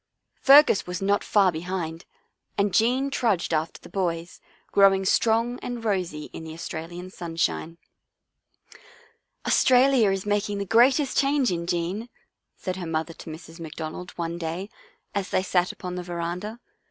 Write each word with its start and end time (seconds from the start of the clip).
Fergus 0.41 0.87
was 0.87 0.99
not 0.99 1.23
far 1.23 1.51
40 1.51 1.57
Our 1.59 1.61
Little 1.61 1.69
Australian 1.77 1.99
Cousin 1.99 1.99
behind, 1.99 2.05
and 2.57 2.73
Jean 2.73 3.09
trudged 3.11 3.53
after 3.53 3.81
the 3.81 3.89
boys, 3.89 4.41
grow 4.71 4.93
ing 4.95 5.05
strong 5.05 5.59
and 5.59 5.85
rosy 5.85 6.23
in 6.33 6.43
the 6.43 6.55
Australian 6.55 7.11
sunshine." 7.11 7.77
Australia 9.45 10.09
is 10.09 10.25
making 10.25 10.57
the 10.57 10.65
greatest 10.65 11.19
change 11.19 11.51
in 11.51 11.67
Jean," 11.67 12.09
said 12.57 12.77
her 12.77 12.87
mother 12.87 13.13
to 13.13 13.29
Mrs. 13.29 13.59
McDonald 13.59 14.09
one 14.17 14.39
day, 14.39 14.71
as 15.13 15.29
they 15.29 15.43
sat 15.43 15.71
upon 15.71 15.93
the 15.93 16.01
veranda. 16.03 16.59